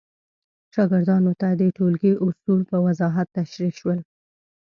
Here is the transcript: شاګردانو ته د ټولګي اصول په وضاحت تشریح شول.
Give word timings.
شاګردانو 0.73 1.31
ته 1.41 1.47
د 1.59 1.61
ټولګي 1.75 2.13
اصول 2.25 2.61
په 2.69 2.77
وضاحت 2.85 3.27
تشریح 3.37 3.73
شول. 3.79 3.99